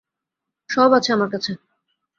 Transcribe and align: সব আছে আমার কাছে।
সব 0.69 0.89
আছে 0.93 1.09
আমার 1.13 1.29
কাছে। 1.29 1.51